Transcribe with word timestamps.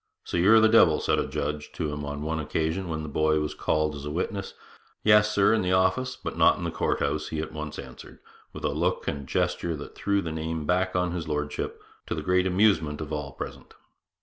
'So 0.23 0.35
you're 0.35 0.59
the 0.59 0.67
devil,' 0.67 0.99
said 0.99 1.19
a 1.19 1.27
judge 1.27 1.71
to 1.73 1.93
him 1.93 2.03
on 2.03 2.23
one 2.23 2.39
occasion 2.39 2.87
when 2.87 3.03
the 3.03 3.07
boy 3.07 3.39
was 3.39 3.53
called 3.53 3.91
on 3.93 3.99
as 3.99 4.03
a 4.05 4.09
witness. 4.09 4.55
'Yes, 5.03 5.31
sir, 5.31 5.53
in 5.53 5.61
the 5.61 5.73
office, 5.73 6.15
but 6.15 6.35
not 6.35 6.57
in 6.57 6.63
the 6.63 6.71
Court 6.71 7.01
House,' 7.01 7.27
he 7.27 7.39
at 7.39 7.53
once 7.53 7.77
answered, 7.77 8.17
with 8.51 8.65
a 8.65 8.69
look 8.69 9.07
and 9.07 9.27
gesture 9.27 9.75
that 9.75 9.93
threw 9.93 10.19
the 10.23 10.31
name 10.31 10.65
back 10.65 10.95
on 10.95 11.11
his 11.11 11.27
lordship, 11.27 11.83
to 12.07 12.15
the 12.15 12.23
great 12.23 12.47
amusement 12.47 12.99
of 12.99 13.13
all 13.13 13.33
present. 13.33 13.75